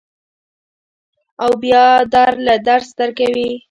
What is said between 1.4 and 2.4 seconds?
او بیا در